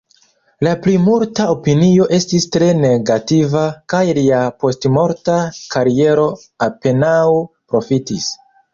[0.67, 3.63] La plimulta opinio estis tre negativa,
[3.95, 5.39] kaj lia postmorta
[5.77, 6.29] kariero
[6.73, 7.17] apenaŭ
[7.73, 8.37] profitis.